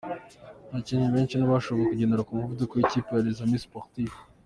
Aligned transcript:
Abakinnyi 0.69 1.07
benshi 1.15 1.35
ntibashoboye 1.35 1.85
kugendera 1.91 2.25
ku 2.27 2.39
muvuduko 2.39 2.73
w’ikipe 2.75 3.09
ya 3.13 3.23
Les 3.25 3.39
Amis 3.45 3.63
Sportifs. 3.67 4.19